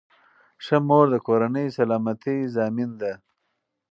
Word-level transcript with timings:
ښه 0.63 0.77
مور 0.87 1.05
د 1.13 1.15
کورنۍ 1.27 1.67
سلامتۍ 1.77 2.37
ضامن 2.55 2.89
ده. 3.01 3.13